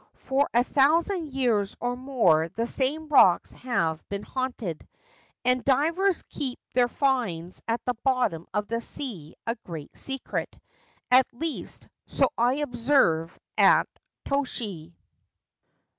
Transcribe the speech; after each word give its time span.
For 0.17 0.49
a 0.51 0.63
thousand 0.63 1.31
years 1.31 1.75
or 1.79 1.95
more 1.95 2.49
the 2.49 2.65
same 2.65 3.07
rocks 3.09 3.51
have 3.51 4.03
been 4.09 4.23
haunted. 4.23 4.87
And 5.45 5.63
divers 5.63 6.23
keep 6.23 6.57
their 6.73 6.87
finds 6.87 7.61
at 7.67 7.85
the 7.85 7.93
bottom 8.03 8.47
of 8.51 8.65
the 8.67 8.81
sea 8.81 9.35
a 9.45 9.53
great 9.63 9.95
secret— 9.95 10.55
at 11.11 11.27
least, 11.31 11.87
so 12.07 12.31
I 12.35 12.53
observe 12.61 13.37
at 13.59 13.87
Toshi. 14.25 14.95